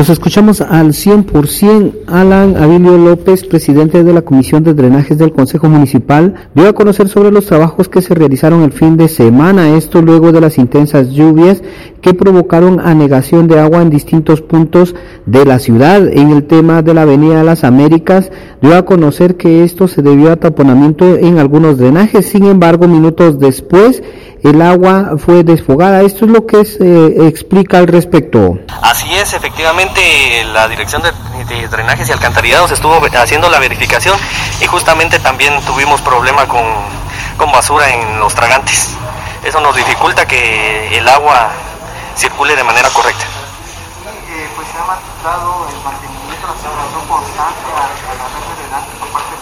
Nos 0.00 0.08
escuchamos 0.08 0.62
al 0.62 0.94
100%. 0.94 1.92
Alan 2.06 2.56
Abilio 2.56 2.96
López, 2.96 3.44
presidente 3.44 4.02
de 4.02 4.14
la 4.14 4.22
Comisión 4.22 4.64
de 4.64 4.72
Drenajes 4.72 5.18
del 5.18 5.30
Consejo 5.30 5.68
Municipal, 5.68 6.48
dio 6.54 6.70
a 6.70 6.72
conocer 6.72 7.10
sobre 7.10 7.30
los 7.30 7.44
trabajos 7.44 7.90
que 7.90 8.00
se 8.00 8.14
realizaron 8.14 8.62
el 8.62 8.72
fin 8.72 8.96
de 8.96 9.08
semana, 9.08 9.76
esto 9.76 10.00
luego 10.00 10.32
de 10.32 10.40
las 10.40 10.56
intensas 10.56 11.10
lluvias 11.10 11.62
que 12.00 12.14
provocaron 12.14 12.80
anegación 12.80 13.46
de 13.46 13.60
agua 13.60 13.82
en 13.82 13.90
distintos 13.90 14.40
puntos 14.40 14.94
de 15.26 15.44
la 15.44 15.58
ciudad. 15.58 16.08
En 16.08 16.30
el 16.30 16.44
tema 16.44 16.80
de 16.80 16.94
la 16.94 17.02
Avenida 17.02 17.44
Las 17.44 17.62
Américas, 17.62 18.32
dio 18.62 18.76
a 18.76 18.86
conocer 18.86 19.36
que 19.36 19.64
esto 19.64 19.86
se 19.86 20.00
debió 20.00 20.32
a 20.32 20.36
taponamiento 20.36 21.18
en 21.18 21.36
algunos 21.36 21.76
drenajes. 21.76 22.24
Sin 22.24 22.46
embargo, 22.46 22.88
minutos 22.88 23.38
después, 23.38 24.02
el 24.42 24.62
agua 24.62 25.16
fue 25.18 25.44
desfogada. 25.44 26.02
Esto 26.02 26.24
es 26.24 26.30
lo 26.30 26.46
que 26.46 26.64
se 26.64 26.84
eh, 26.84 27.28
explica 27.28 27.78
al 27.78 27.86
respecto. 27.86 28.58
Así 28.82 29.12
es, 29.14 29.32
efectivamente 29.34 30.00
la 30.52 30.68
Dirección 30.68 31.02
de, 31.02 31.10
Drenajes 31.68 32.08
y 32.08 32.12
Alcantarillados 32.12 32.70
estuvo 32.70 33.00
haciendo 33.16 33.50
la 33.50 33.58
verificación 33.58 34.16
y 34.60 34.66
justamente 34.66 35.18
también 35.18 35.52
tuvimos 35.66 36.00
problema 36.00 36.46
con, 36.46 36.62
con 37.36 37.50
basura 37.52 37.90
en 37.90 38.20
los 38.20 38.34
tragantes. 38.34 38.96
Eso 39.44 39.60
nos 39.60 39.74
dificulta 39.74 40.26
que 40.26 40.96
el 40.96 41.08
agua 41.08 41.50
circule 42.14 42.54
de 42.54 42.64
manera 42.64 42.88
correcta. 42.90 43.24
Eh, 43.24 44.48
pues 44.54 44.68
se 44.68 44.78
ha 44.78 45.30
dado 45.30 45.66
el 45.68 45.82
mantenimiento, 45.82 46.46
la 46.46 47.08
constante 47.08 47.66
a, 47.74 47.80
la 47.80 48.26
red 48.30 48.46
de 48.46 48.62
drenaje 48.62 48.90
por 49.00 49.08
parte 49.08 49.39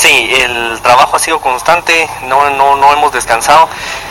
Sí, 0.00 0.32
el 0.34 0.80
trabajo 0.80 1.16
ha 1.16 1.18
sido 1.18 1.42
constante, 1.42 2.08
no, 2.22 2.48
no, 2.48 2.74
no 2.74 2.90
hemos 2.94 3.12
descansado. 3.12 3.68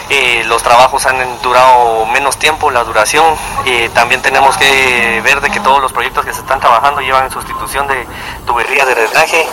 Eh, 0.08 0.44
los 0.46 0.62
trabajos 0.62 1.04
han 1.08 1.42
durado 1.42 2.06
menos 2.06 2.38
tiempo, 2.38 2.70
la 2.70 2.84
duración. 2.84 3.26
Eh, 3.66 3.90
también 3.96 4.22
tenemos 4.22 4.56
que 4.56 5.20
ver 5.24 5.42
de 5.42 5.50
que 5.50 5.60
todos 5.62 5.82
los 5.82 5.92
proyectos 5.92 6.24
que 6.24 6.32
se 6.32 6.42
están 6.42 6.60
trabajando 6.60 7.02
llevan 7.02 7.32
sustitución 7.32 7.88
de 7.88 8.06
tuberías 8.46 8.86
de 8.86 8.94
drenaje 8.94 9.48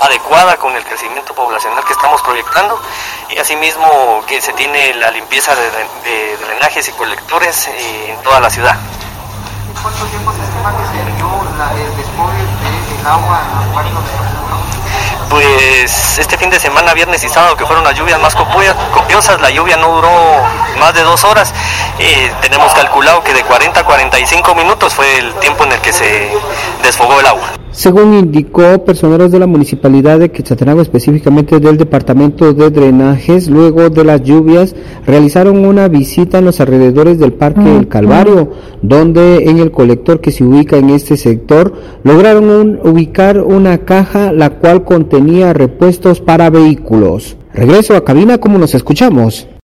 adecuada 0.00 0.56
con 0.56 0.74
el 0.74 0.82
crecimiento 0.82 1.34
poblacional 1.34 1.84
que 1.84 1.92
estamos 1.92 2.22
proyectando 2.22 2.80
y 3.28 3.36
asimismo 3.36 4.24
que 4.26 4.40
se 4.40 4.54
tiene 4.54 4.94
la 4.94 5.10
limpieza 5.10 5.54
de, 5.54 6.38
drenajes 6.38 6.88
y 6.88 6.92
colectores 6.92 7.68
eh, 7.68 8.12
en 8.12 8.22
toda 8.22 8.40
la 8.40 8.48
ciudad. 8.48 8.78
¿Cuánto 9.82 10.06
tiempo 10.06 10.32
se 10.32 10.42
estima 10.42 10.72
que 10.74 10.86
se 10.86 11.04
dio 11.16 11.28
del 12.96 13.06
agua 13.06 13.42
en 13.44 13.94
la 13.94 14.41
pues 15.32 16.18
este 16.18 16.36
fin 16.36 16.50
de 16.50 16.60
semana, 16.60 16.92
viernes 16.92 17.24
y 17.24 17.28
sábado, 17.28 17.56
que 17.56 17.64
fueron 17.64 17.82
las 17.84 17.94
lluvias 17.94 18.20
más 18.20 18.36
copiosas, 18.36 19.40
la 19.40 19.50
lluvia 19.50 19.78
no 19.78 19.88
duró 19.88 20.10
más 20.78 20.92
de 20.92 21.02
dos 21.02 21.24
horas. 21.24 21.54
Eh, 21.98 22.30
tenemos 22.40 22.72
calculado 22.74 23.22
que 23.22 23.34
de 23.34 23.42
40 23.42 23.80
a 23.80 23.84
45 23.84 24.54
minutos 24.54 24.94
fue 24.94 25.04
el 25.18 25.32
tiempo 25.40 25.64
en 25.64 25.72
el 25.72 25.80
que 25.80 25.92
se 25.92 26.30
desfogó 26.82 27.20
el 27.20 27.26
agua. 27.26 27.52
Según 27.70 28.14
indicó 28.14 28.84
personeros 28.84 29.32
de 29.32 29.38
la 29.38 29.46
municipalidad 29.46 30.18
de 30.18 30.30
Quetzaltenango, 30.30 30.82
específicamente 30.82 31.58
del 31.58 31.78
departamento 31.78 32.52
de 32.52 32.70
drenajes, 32.70 33.48
luego 33.48 33.88
de 33.88 34.04
las 34.04 34.22
lluvias, 34.22 34.74
realizaron 35.06 35.64
una 35.64 35.88
visita 35.88 36.38
en 36.38 36.44
los 36.44 36.60
alrededores 36.60 37.18
del 37.18 37.32
Parque 37.32 37.62
del 37.62 37.88
Calvario, 37.88 38.52
donde 38.82 39.48
en 39.48 39.58
el 39.58 39.70
colector 39.70 40.20
que 40.20 40.32
se 40.32 40.44
ubica 40.44 40.76
en 40.76 40.90
este 40.90 41.16
sector, 41.16 41.72
lograron 42.04 42.78
ubicar 42.84 43.40
una 43.40 43.78
caja 43.78 44.32
la 44.32 44.50
cual 44.50 44.84
contenía 44.84 45.52
repuestos 45.52 46.20
para 46.20 46.50
vehículos. 46.50 47.36
Regreso 47.54 47.96
a 47.96 48.04
cabina 48.04 48.38
como 48.38 48.58
nos 48.58 48.74
escuchamos. 48.74 49.46